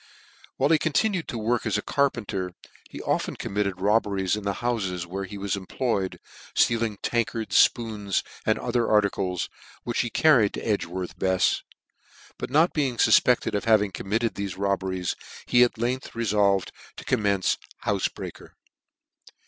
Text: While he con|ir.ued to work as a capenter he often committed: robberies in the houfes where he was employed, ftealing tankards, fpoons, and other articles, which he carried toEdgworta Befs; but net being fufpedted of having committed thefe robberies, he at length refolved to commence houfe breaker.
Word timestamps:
While 0.57 0.71
he 0.71 0.79
con|ir.ued 0.79 1.27
to 1.27 1.37
work 1.37 1.63
as 1.63 1.77
a 1.77 1.83
capenter 1.83 2.55
he 2.89 3.03
often 3.03 3.35
committed: 3.35 3.79
robberies 3.79 4.35
in 4.35 4.41
the 4.45 4.55
houfes 4.55 5.05
where 5.05 5.25
he 5.25 5.37
was 5.37 5.55
employed, 5.55 6.19
ftealing 6.55 6.97
tankards, 7.03 7.69
fpoons, 7.69 8.23
and 8.43 8.57
other 8.57 8.89
articles, 8.89 9.47
which 9.83 9.99
he 10.01 10.09
carried 10.09 10.53
toEdgworta 10.53 11.19
Befs; 11.19 11.61
but 12.39 12.49
net 12.49 12.73
being 12.73 12.97
fufpedted 12.97 13.53
of 13.53 13.65
having 13.65 13.91
committed 13.91 14.33
thefe 14.33 14.57
robberies, 14.57 15.15
he 15.45 15.61
at 15.61 15.77
length 15.77 16.15
refolved 16.15 16.71
to 16.97 17.05
commence 17.05 17.59
houfe 17.85 18.11
breaker. 18.15 18.55